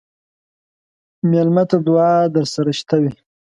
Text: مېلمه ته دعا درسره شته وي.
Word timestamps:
مېلمه 1.29 1.63
ته 1.69 1.77
دعا 1.87 2.13
درسره 2.35 2.71
شته 2.79 2.95
وي. 3.01 3.11